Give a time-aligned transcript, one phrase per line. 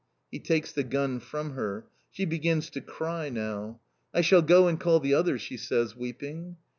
[0.31, 1.85] _"He takes the gun from her!
[2.09, 3.81] She begins to cry now.
[4.15, 6.57] "I shall go and call the others," she says, weeping.